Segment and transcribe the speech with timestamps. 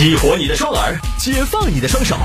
[0.00, 2.16] 激活你的双耳，解放你的双手，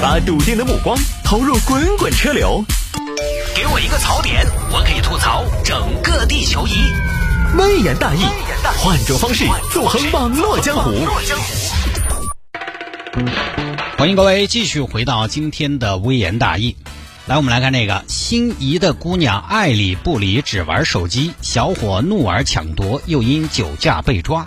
[0.00, 2.64] 把笃定的目光投入滚滚车流。
[3.56, 6.74] 给我一个槽点，我可以吐槽整个地球仪。
[7.58, 8.20] 微言大义，
[8.78, 10.92] 换种方式纵横网络江湖。
[13.98, 16.76] 欢迎各位继续回到今天的微言大义。
[17.26, 24.46] 来，我们来看这个心仪的姑娘爱理不理，只玩手机，小伙怒而抢夺，又因酒驾被抓。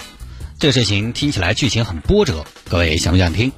[0.59, 3.51] 这个事情听起来剧情很波折，各位想不想听？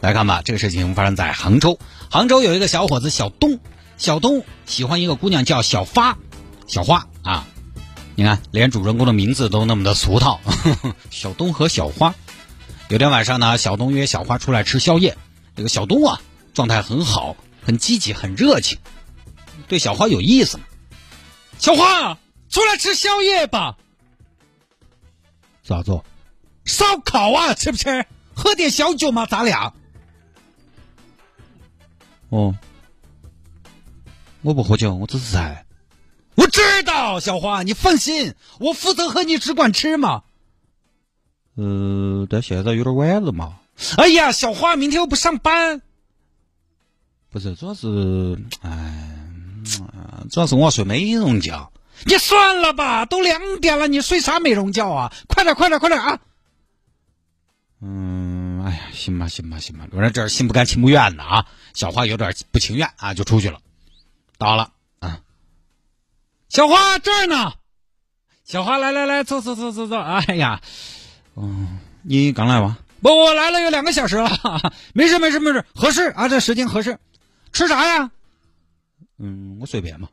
[0.00, 1.78] 来看吧，这个事情发生在杭州。
[2.10, 3.60] 杭州有一个小伙子小东，
[3.96, 6.18] 小东喜欢一个姑娘叫小发，
[6.66, 7.46] 小花啊。
[8.16, 10.40] 你看，连主人公的名字都那么的俗套。
[11.10, 12.16] 小东和小花，
[12.88, 15.16] 有天晚上呢，小东约小花出来吃宵夜。
[15.54, 16.20] 这个小东啊，
[16.54, 17.36] 状态很好。
[17.64, 18.78] 很积极，很热情，
[19.68, 20.58] 对小花有意思。
[21.60, 23.76] 小花，出来吃宵夜吧。
[25.62, 26.04] 咋做？
[26.64, 28.06] 烧烤啊，吃不吃？
[28.34, 29.72] 喝点小酒嘛，咱俩。
[32.30, 32.54] 哦，
[34.40, 35.66] 我不喝酒，我只是菜。
[36.34, 40.22] 我知道，小花，你放心，我负责喝你只管吃嘛。
[41.56, 43.58] 呃，但现在有点晚了嘛。
[43.98, 45.82] 哎呀，小花，明天又不上班。
[47.28, 49.08] 不是，主要是，哎，
[50.30, 51.70] 主要是我要睡美容觉。
[52.06, 55.12] 你算了吧，都两点了，你睡啥美容觉啊？
[55.28, 56.18] 快点，快点，快点啊！
[57.84, 61.44] 嗯，哎呀，行吧，行吧，行吧，我在这儿心不甘情不愿的啊。
[61.74, 63.58] 小花有点不情愿啊，就出去了。
[64.38, 64.70] 到了
[65.00, 65.18] 啊，
[66.48, 67.54] 小花这儿呢。
[68.44, 69.98] 小花，来来来，坐坐坐坐坐。
[69.98, 70.60] 哎呀，
[71.34, 72.78] 嗯，你刚来吗？
[73.00, 74.30] 不，我来了有两个小时了。
[74.92, 76.98] 没事没事没事，合适啊，这时间合适。
[77.52, 78.10] 吃啥呀？
[79.18, 80.08] 嗯，我随便吧。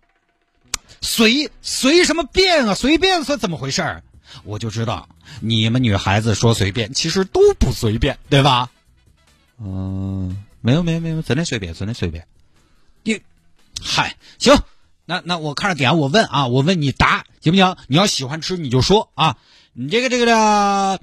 [1.02, 2.74] 随随什么便啊？
[2.74, 4.04] 随便算怎么回事儿？
[4.44, 5.10] 我就知道
[5.42, 8.70] 你们女孩子说随便，其实都不随便，对吧？
[9.60, 12.28] 嗯，没有没有没有，真的随便，真的随便。
[13.04, 13.22] 你，
[13.82, 14.58] 嗨，行，
[15.06, 17.76] 那那我看着点，我问啊，我问你答，行不行？
[17.88, 19.38] 你要喜欢吃你就说啊。
[19.74, 21.00] 你这个这个的，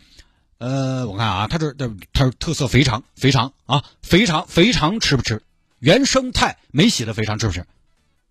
[0.59, 5.41] 呃，我看啊，他这这他特色肥肠，肥肠啊，肥肠肥肠吃不吃？
[5.79, 7.65] 原生态没洗的肥肠吃不吃？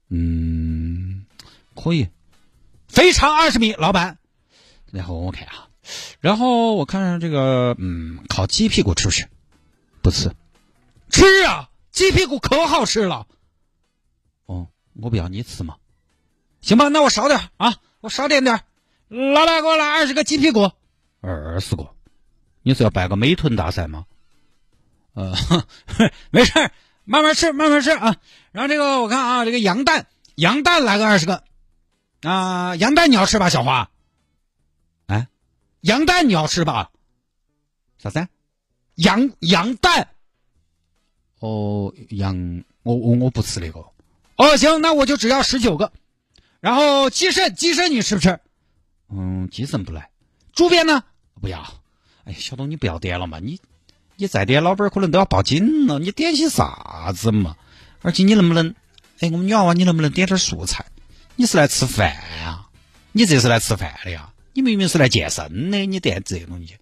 [0.10, 1.26] 嗯，
[1.74, 2.10] 可以。
[2.88, 4.18] 肥肠二十米，老板。
[4.96, 5.68] 然后我看啊，
[6.22, 9.28] 然后我看这个，嗯，烤鸡屁股吃不吃？
[10.02, 10.32] 不吃。
[11.10, 13.28] 吃啊，鸡屁股可好吃了。
[14.46, 15.76] 哦，我不要你吃嘛。
[16.62, 18.62] 行吧，那我少点啊，我少点点。
[19.10, 20.72] 老板，给我来二十个鸡屁股。
[21.20, 21.90] 二十个？
[22.64, 24.06] 你是要办个美臀大赛吗？
[25.14, 25.36] 呃，
[26.32, 26.72] 没事儿。
[27.04, 28.16] 慢慢吃，慢慢吃啊！
[28.52, 31.44] 然后这个我看啊，这个羊蛋，羊蛋来个二十个，
[32.24, 33.92] 啊，羊蛋你要吃吧，小花？
[35.86, 36.90] 哎，羊蛋你要吃吧？
[37.98, 38.28] 啥子？
[38.96, 40.10] 羊羊蛋？
[41.40, 43.80] 哦，羊，我我我不吃那个。
[44.38, 45.92] 哦，行，那我就只要十九个。
[46.60, 48.40] 然后鸡肾，鸡肾你吃不吃？
[49.10, 50.10] 嗯，鸡肾不来。
[50.54, 51.04] 猪鞭呢？
[51.40, 51.60] 不要。
[52.24, 53.62] 哎呀，小东你不要点了嘛，你。
[54.18, 56.00] 你再点，老板可能都要报警了。
[56.00, 57.56] 你点些啥子嘛？
[58.02, 58.74] 而且你能不能，
[59.20, 60.86] 哎，我们女娃娃，你能不能点点素菜？
[61.36, 62.66] 你是来吃饭呀？
[63.12, 64.32] 你这是来吃饭的呀？
[64.56, 66.78] 你明明是来健身的，你点这些东西，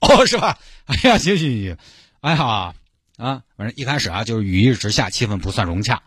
[0.00, 0.58] 哦，是吧？
[0.86, 1.76] 哎呀，行行行，
[2.22, 2.74] 哎呀，
[3.18, 6.02] 啊，反正一开始啊，就是雨一直下，气氛不算融洽。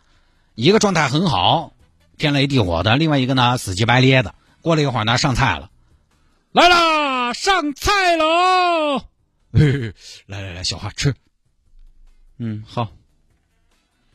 [0.56, 1.74] 一个状态很好，
[2.18, 4.34] 天雷地火的；另外一个呢，死乞白咧的。
[4.62, 5.70] 过了一会儿呢，上菜了，
[6.52, 8.98] 来啦，上菜喽！
[10.26, 11.14] 来来来，小花吃。
[12.40, 12.92] 嗯，好。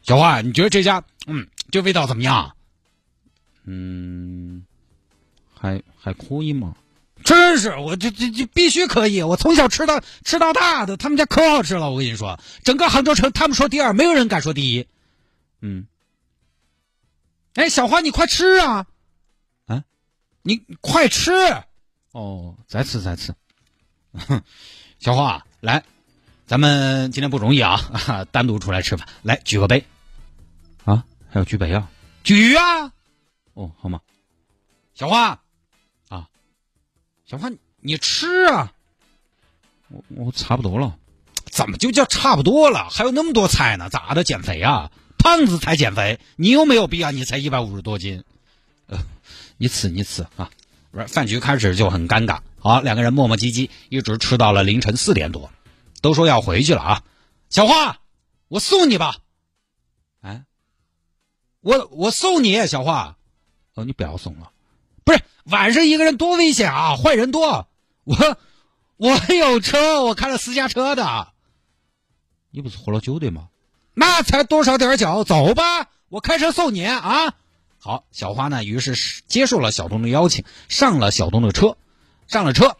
[0.03, 2.57] 小花，你觉得这家，嗯，这味道怎么样？
[3.65, 4.65] 嗯，
[5.55, 6.75] 还还可以嘛。
[7.27, 9.21] 真是，我这这这必须可以。
[9.21, 11.91] 我从小吃到吃到大的，他们家可好吃了。
[11.91, 14.87] 我跟你说，整个杭州城，他们说第二，没有人敢说第一。
[15.61, 15.87] 嗯。
[17.55, 18.87] 哎，小花，你快吃啊！
[19.67, 19.83] 啊，
[20.43, 21.33] 你快吃。
[22.13, 23.35] 哦，再吃再吃。
[25.01, 25.83] 小花，来，
[26.47, 27.81] 咱们今天不容易啊，
[28.31, 29.85] 单独出来吃饭，来举个杯，
[30.85, 31.91] 啊，还要举杯啊，
[32.23, 32.93] 举啊，
[33.55, 34.01] 哦，好吗？
[34.95, 35.41] 小花，
[36.09, 36.29] 啊，
[37.27, 37.51] 小花，
[37.81, 38.73] 你吃啊，
[39.89, 40.97] 我我差不多了，
[41.51, 42.89] 怎么就叫差不多了？
[42.89, 44.23] 还有那么多菜呢，咋的？
[44.23, 44.93] 减肥啊？
[45.19, 47.11] 胖子才减肥，你又没有必要？
[47.11, 48.23] 你才一百五十多斤，
[48.87, 48.99] 呃，
[49.57, 50.51] 你吃你吃啊，
[50.93, 52.39] 不是饭局开始就很尴尬。
[52.61, 55.51] 好，两个人磨磨唧唧，一直吃到了凌晨四点多，
[56.01, 57.03] 都说要回去了啊。
[57.51, 57.99] 小花，
[58.47, 59.17] 我送你吧。
[60.21, 60.45] 哎，
[61.61, 63.17] 我我送你，小花。
[63.75, 64.53] 哦，你不要送了，
[65.07, 67.69] 不是晚上一个人多危险啊，坏人多。
[68.03, 68.37] 我
[68.97, 71.29] 我有车，我开了私家车的。
[72.51, 73.49] 你不是喝了酒的吗？
[73.95, 77.35] 那才多少点酒，走吧，我开车送你啊。
[77.79, 81.77] 好，小花呢，于是接受了小东的邀请，上了小东的车，
[82.27, 82.77] 上了车。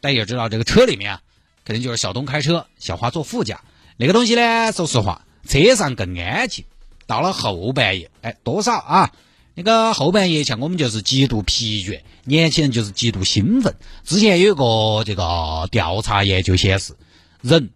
[0.00, 1.22] 大家也知道这个车里面啊，
[1.64, 3.62] 肯定就是小东开车，小花坐副驾。
[3.96, 6.64] 那个东西呢，说实话，车上更安静。
[7.06, 9.12] 到了后半夜，哎，多少啊？
[9.54, 13.76] 那个后半夜，像我们就是极度疲倦，年轻人就是极度兴奋。
[14.04, 16.96] 之前有一个这个调查研究显示，
[17.40, 17.70] 人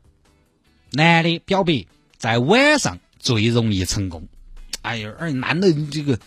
[0.91, 1.87] 男的表白
[2.17, 4.27] 在晚上最容易成功。
[4.83, 6.19] 哎呀，而男的这个，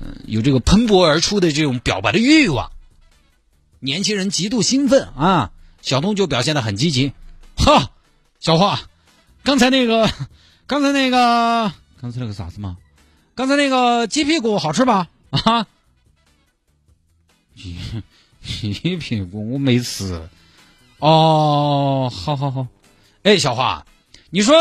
[0.00, 2.70] 嗯，有这个喷薄而出的这种表白的欲望，
[3.80, 5.52] 年轻人极度兴奋啊。
[5.80, 7.12] 小东就表现的很积极，
[7.56, 7.92] 哈，
[8.40, 8.80] 小花，
[9.44, 10.10] 刚才那个，
[10.66, 12.76] 刚才那个，刚才那个啥子嘛？
[13.38, 15.06] 刚才那个鸡屁股好吃吧？
[15.30, 15.64] 啊，
[17.54, 17.76] 鸡
[18.74, 20.28] 鸡屁股我没吃。
[20.98, 22.66] 哦，好好好。
[23.22, 23.86] 哎，小花，
[24.30, 24.56] 你说，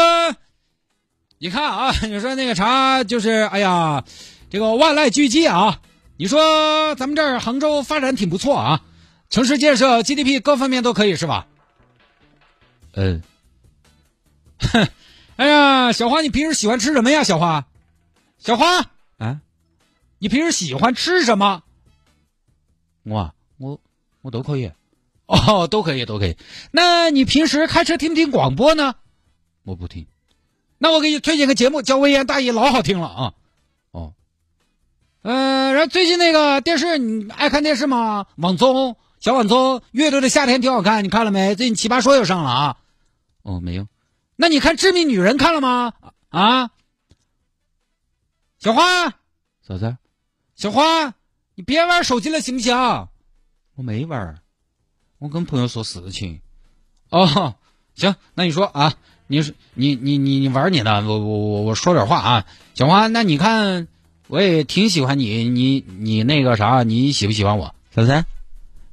[1.39, 4.03] 你看啊， 你说那个啥，就是哎呀，
[4.51, 5.81] 这个万籁俱寂啊。
[6.17, 8.83] 你说咱们这儿杭州发展挺不错啊，
[9.31, 11.47] 城市建设、GDP 各方面都可以是吧？
[12.93, 13.23] 嗯。
[14.59, 14.87] 哼，
[15.37, 17.23] 哎呀，小花，你平时喜欢吃什么呀？
[17.23, 17.65] 小花。
[18.37, 19.41] 小花，啊，
[20.19, 21.63] 你平时喜欢吃什么？
[23.03, 23.79] 我啊，我
[24.21, 24.71] 我都可以，
[25.25, 26.37] 哦，都可以，都可以。
[26.71, 28.95] 那你平时开车听不听广播呢？
[29.63, 30.05] 我不听。
[30.77, 33.33] 那我给你推荐个节目，叫《微言大义》，老好听了啊。
[33.91, 34.13] 哦，
[35.23, 38.27] 嗯，然后最近那个电视，你爱看电视吗？
[38.35, 41.55] 网综，小网综，《乐队的夏天》挺好看，你看了没？
[41.55, 42.77] 最近《奇葩说》又上了啊。
[43.41, 43.87] 哦，没有。
[44.35, 45.93] 那你看《致命女人》看了吗？
[46.29, 46.69] 啊？
[48.59, 48.81] 小花，
[49.67, 49.97] 啥子？
[50.55, 51.13] 小花，
[51.53, 52.75] 你别玩手机了，行不行？
[53.75, 54.39] 我没玩，
[55.19, 56.41] 我跟朋友说事情。
[57.09, 57.53] 哦，
[57.95, 58.95] 行，那你说啊，
[59.27, 62.45] 你是你你你你玩你的，我我我我说点话啊。
[62.73, 63.87] 小花，那你看，
[64.27, 67.75] 我也挺喜欢你，你你那个啥，你喜不喜欢我？
[67.95, 68.25] 小三，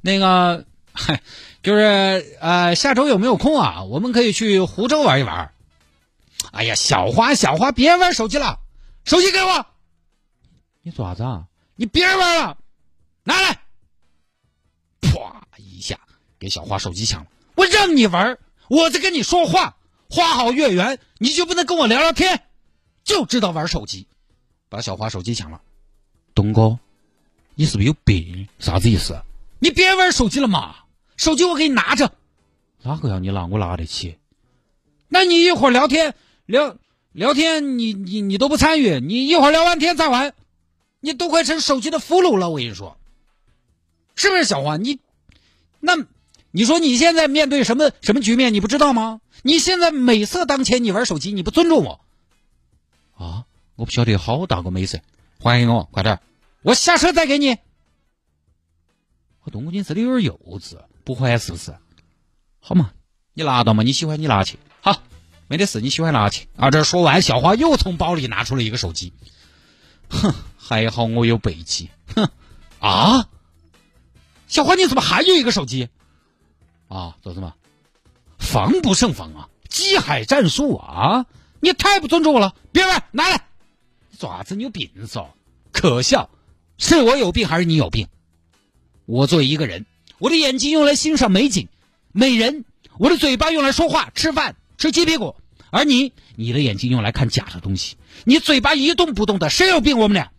[0.01, 0.63] 那个，
[0.93, 1.21] 嗨，
[1.63, 3.81] 就是呃，下周有没有空啊？
[3.83, 5.51] 我们可以去湖州玩一玩。
[6.51, 8.59] 哎呀，小花小花，别玩手机了。
[9.05, 9.65] 手机给我！
[10.81, 11.47] 你做啥子啊？
[11.75, 12.57] 你别玩了，
[13.23, 13.61] 拿来！
[14.99, 15.99] 啪一下
[16.39, 17.29] 给小花手机抢了。
[17.55, 18.37] 我让你玩，
[18.67, 19.77] 我在跟你说话，
[20.09, 22.47] 花好月圆，你就不能跟我聊聊天？
[23.03, 24.07] 就知道玩手机，
[24.69, 25.61] 把小花手机抢了。
[26.33, 26.79] 东哥，
[27.53, 28.47] 你是不是有病？
[28.57, 29.21] 啥子意思？
[29.59, 30.77] 你别玩手机了嘛！
[31.15, 32.11] 手机我给你拿着。
[32.81, 33.45] 哪个要你拿？
[33.45, 34.17] 我拿得起。
[35.07, 36.15] 那你一会儿聊天
[36.47, 36.75] 聊。
[37.15, 40.33] 聊天你你你都不参与，你一会儿聊完天再玩，
[40.99, 42.49] 你都快成手机的俘虏了。
[42.49, 42.97] 我跟你说，
[44.15, 44.83] 是不是小黄？
[44.83, 44.99] 你
[45.79, 45.93] 那
[46.51, 48.53] 你说你现在面对什么什么局面？
[48.53, 49.21] 你不知道吗？
[49.43, 52.01] 你现在美色当前，你玩手机，你不尊重我
[53.15, 53.45] 啊！
[53.77, 54.99] 我不晓得好大个美色，
[55.39, 56.19] 欢迎我，快点
[56.63, 57.57] 我下车再给你。
[59.43, 61.73] 我东京真的有点幼稚，不还是不是？
[62.59, 62.91] 好嘛，
[63.33, 63.83] 你拿到嘛？
[63.83, 64.59] 你喜欢你拿去，
[65.47, 66.71] 没得事，你喜欢拿去啊！
[66.71, 69.13] 这说完，小花又从包里拿出了一个手机。
[70.09, 71.91] 哼，还好我有备机。
[72.15, 72.29] 哼，
[72.79, 73.29] 啊，
[74.47, 75.89] 小花你怎么还有一个手机？
[76.87, 77.53] 啊，做什么？
[78.39, 79.49] 防不胜防啊！
[79.69, 81.27] 机海战术啊！
[81.59, 82.55] 你太不尊重我了！
[82.71, 83.45] 别玩，拿来！
[84.09, 84.55] 你做啥子？
[84.55, 85.29] 你有病是吧？
[85.71, 86.29] 可笑！
[86.79, 88.07] 是我有病还是你有病？
[89.05, 89.85] 我作为一个人，
[90.17, 91.67] 我的眼睛用来欣赏美景、
[92.11, 92.65] 美人，
[92.97, 94.55] 我的嘴巴用来说话、吃饭。
[94.77, 95.37] 吃鸡屁股，
[95.71, 99.97] 而你，你的眼睛用来看假的东西，你嘴巴一动不动的，谁有病？
[99.97, 100.31] 我们俩，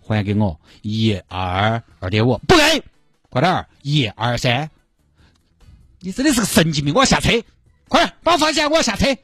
[0.00, 2.82] 还给我一二二点五，不给，
[3.30, 4.70] 快点儿一二三，
[6.00, 6.92] 你真的是个神经病！
[6.94, 7.42] 我要下车，
[7.88, 9.16] 快点把我放下，我要下车，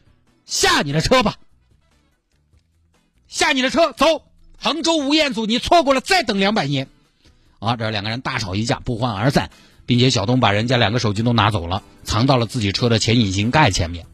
[0.47, 1.37] 下你的车吧，
[3.29, 4.25] 下你的车走，
[4.57, 6.89] 杭州吴彦祖，你错过了再等两百年。
[7.59, 9.51] 啊，这两个人大吵一架，不欢而散，
[9.85, 14.07] 并且小东把人家两个手机都拿走了，藏到了自己车的前引擎盖前面。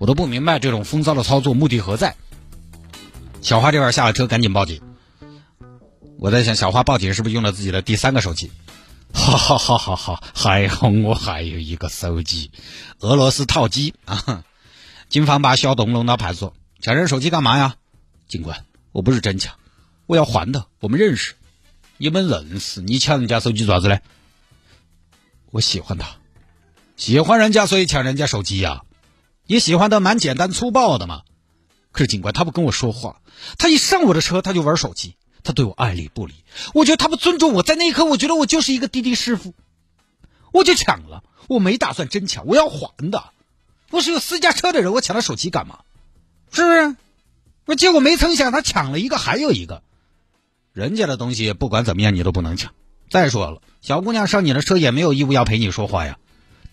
[0.00, 2.16] 我都不明白这种风骚的操作目的何在。
[3.42, 4.80] 小花这边下了车，赶紧报警。
[6.18, 8.50] 我在想，小花报警是不是用了自己的第三个手机？
[9.12, 10.22] 哈哈哈哈哈！
[10.34, 12.50] 还好我还有一个手机，
[13.00, 14.42] 俄罗斯套机啊！
[15.10, 17.74] 警方把小东弄到派出所，抢人手机干嘛呀？
[18.26, 19.54] 警官，我不是真抢，
[20.06, 20.64] 我要还的。
[20.78, 21.34] 我们认识，
[21.98, 22.80] 你们认识？
[22.80, 23.98] 你抢人家手机做啥子呢？
[25.50, 26.08] 我喜欢他，
[26.96, 28.82] 喜欢人家所以抢人家手机呀。
[29.50, 31.22] 你喜欢的蛮简单粗暴的嘛？
[31.90, 33.20] 可是警官他不跟我说话，
[33.58, 36.34] 他一上我的车他就玩手机，他对我爱理不理，
[36.72, 37.64] 我觉得他不尊重我。
[37.64, 39.52] 在那一刻，我觉得我就是一个滴滴师傅，
[40.52, 41.24] 我就抢了。
[41.48, 43.24] 我没打算真抢，我要还的。
[43.90, 45.80] 我是有私家车的人，我抢他手机干嘛？
[46.52, 46.96] 是不是？
[47.64, 49.82] 我结果没成想，他抢了一个还有一个，
[50.72, 52.72] 人家的东西不管怎么样你都不能抢。
[53.10, 56.19] 再说了，小姑娘上你的车也没有义务要陪你说话呀。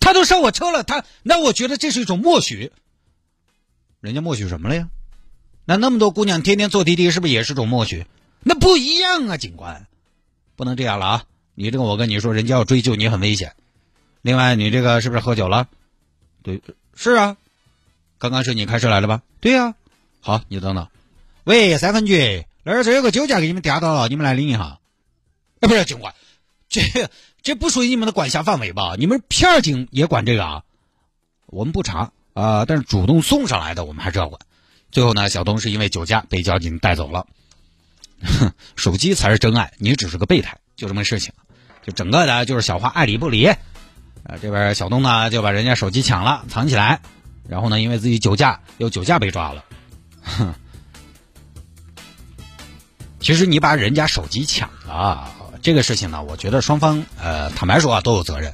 [0.08, 2.72] 他都上我车了，他那我觉得这是一种默许。
[4.00, 4.88] 人家默许什么了呀？
[5.66, 8.06] 那那么多姑娘天天坐滴滴，是不是也是种默许？
[8.40, 9.86] 那不一样啊，警官，
[10.56, 11.24] 不能这样了啊！
[11.54, 13.54] 你这个我跟你说，人家要追究你很危险。
[14.22, 15.68] 另外，你这个是不是喝酒了？
[16.42, 16.62] 对，
[16.94, 17.36] 是啊。
[18.16, 19.20] 刚刚是你开车来的吧？
[19.40, 19.74] 对呀。
[20.20, 20.88] 好，你等等。
[21.44, 24.78] 喂，三分局，那儿这有个酒驾给你们调到了，你们来领一下。
[25.60, 26.14] 哎，不是警官，
[26.70, 26.80] 这
[27.42, 28.94] 这不属于你们的管辖范围吧？
[28.98, 30.62] 你们片儿警也管这个啊？
[31.46, 34.40] 我们不查啊，但是主动送上来的我们还是要管。
[34.90, 37.26] 最后呢，小东是因为酒驾被交警带走了。
[38.22, 41.32] 哼， 手机才是真爱，你只是个备胎，就这么事情。
[41.84, 43.46] 就整个的就是小花爱理不理。
[43.46, 43.56] 啊，
[44.42, 47.00] 这边小东呢就把人家手机抢了，藏起来。
[47.48, 49.64] 然后呢，因为自己酒驾，又酒驾被抓了。
[50.22, 50.54] 哼，
[53.20, 55.30] 其实你把人家手机抢了，
[55.62, 58.52] 这个事情呢，我觉得双方呃，坦白说啊，都有责任。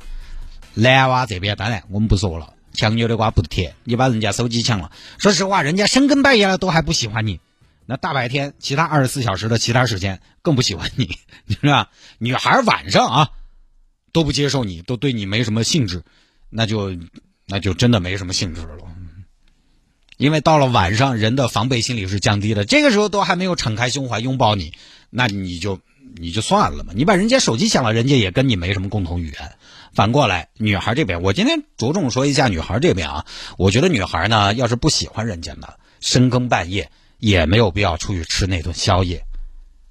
[0.75, 3.75] 男娃这边当然我们不说了，强扭的瓜不甜。
[3.85, 7.41] 你把人家手机抢了，说实话，人家深更半夜了都还不喜欢你，
[7.87, 11.19] 那大白天其他二十四小时的其他时间更不喜欢你，
[11.49, 11.91] 是吧？
[12.19, 13.31] 女孩晚上啊
[14.13, 16.03] 都不接受你，都对你没什么兴致，
[16.51, 16.97] 那就。
[17.47, 18.79] 那就真的没什么兴致了，
[20.17, 22.65] 因为到了晚上，人的防备心理是降低的。
[22.65, 24.73] 这个时候都还没有敞开胸怀拥抱你，
[25.11, 25.81] 那你就
[26.17, 26.93] 你就算了嘛。
[26.95, 29.53] 你把人家手机抢了，人家也跟你没什么共同语言。
[29.93, 33.27] 反过来，女孩这边，我今天着重说一下女孩这边啊。
[33.59, 35.69] 我觉得女孩呢，要是不喜欢人家呢，
[36.01, 39.25] 深更半夜也没有必要出去吃那顿宵夜。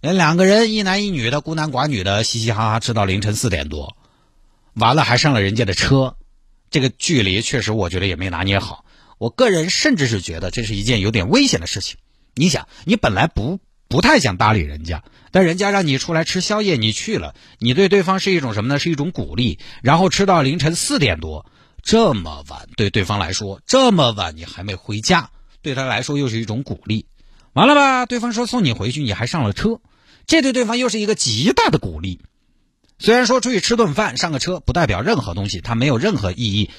[0.02, 3.96] 人两个人一男一女的孤男寡女的嘻嘻哈哈吃到凌晨四点多，
[4.74, 6.16] 完了还上了人家的车。
[6.70, 8.83] 这个距离确实，我觉得也没拿捏好。
[9.24, 11.96] 我个人甚至是觉得这是一件有点危险的事情。
[12.36, 15.02] 你想，你本来不不太想搭理人家，
[15.32, 18.80] 但人家让你出来吃宵夜，你去了，你对对方是一种什么呢？
[18.80, 19.60] 是一种鼓励。
[19.82, 21.46] 然后吃到凌晨四点多，
[21.82, 25.30] 这么晚，对对方来说，这么晚你还没回家，
[25.62, 27.06] 对他来说又是一种鼓励。
[27.54, 28.06] 完了吧？
[28.06, 29.80] 对方说送你回去，你还上了车，
[30.28, 32.20] 这对对方又是一个极大的鼓励。
[33.00, 36.70] 虽然说出去吃顿饭、上个车不代表任何东西，它没有任何意义。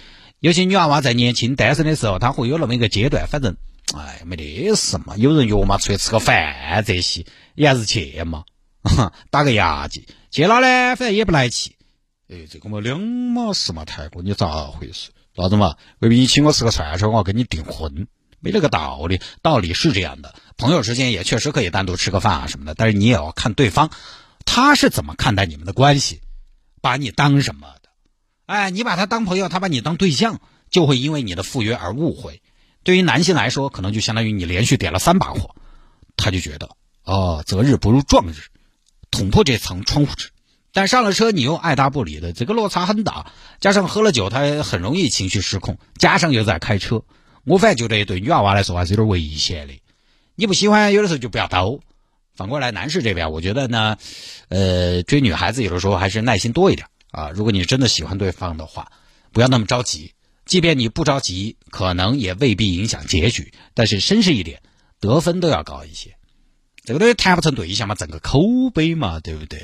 [0.44, 3.56] 有些女娃娃在年轻单身的时候，她会有那么一个阶段，反正
[3.96, 7.24] 哎没得事嘛，有人约嘛出去吃个饭这些
[7.54, 8.44] 也还是去嘛，
[9.32, 10.06] 打个牙祭。
[10.30, 11.76] 去了呢，反正也不来气。
[12.28, 15.12] 哎，这个嘛两码事嘛，太过你咋回事？
[15.34, 15.76] 啥子嘛？
[16.00, 18.06] 未必你请我吃个串串，我要跟你订婚，
[18.40, 19.22] 没那个道理。
[19.40, 23.88] 道理是这样的，朋友之间也确实可以单独吃个饭啊什么的，但是你也要看对方。
[24.44, 26.20] 他是怎么看待你们的关系？
[26.82, 27.66] 把你当什么？
[28.46, 32.42] 哎，你把他当朋友，他把你当对象，就会因为你的赴约而误会。
[32.82, 35.54] 对于男性来说，可能就相当于你连续点了三把火，
[36.16, 36.68] 他就觉得
[37.04, 38.34] 哦，择日不如撞日，
[39.10, 40.28] 捅破这层窗户纸。
[40.72, 43.32] 但上了车，你又爱答不理的，这个落差很大。
[43.60, 47.04] 加上喝了酒，他很容易情绪失控，加上又在开车，
[47.44, 49.80] 我反正觉得对女娃娃来说还是有点危险的。
[50.34, 51.80] 你不喜欢，有的时候就不要兜。
[52.34, 53.96] 反过来，男士这边，我觉得呢，
[54.48, 57.30] 呃，追女孩子有的时候还是耐心多一点啊。
[57.30, 58.92] 如果你真的喜欢对方的话，
[59.32, 60.12] 不要那么着急。
[60.44, 63.54] 即便你不着急，可能也未必影响结局。
[63.72, 64.60] 但是绅士一点，
[65.00, 66.16] 得分都要高一些。
[66.84, 68.42] 这个东西谈不成对象嘛，整个口
[68.74, 69.58] 碑嘛，对不对？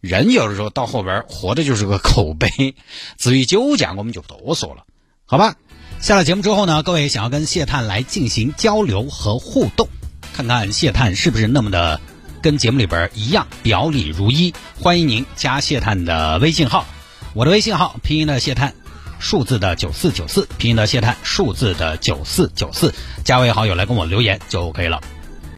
[0.00, 2.76] 人有的时候到后边活的就是个口碑。
[3.16, 4.84] 至于酒驾，我们就不多说了，
[5.26, 5.56] 好吧？
[6.00, 9.88] 下了节目之后呢，各位想要跟谢探来进行交流和互动。
[10.32, 12.00] 看看谢探是不是那么的
[12.42, 14.54] 跟节目里边一样表里如一？
[14.80, 16.86] 欢迎您加谢探的微信号，
[17.34, 18.74] 我的微信号拼音的谢探，
[19.18, 25.00] 数字的九四九四，拼音的谢探，数字的九四九四，加为好友来跟我留言就 OK 了。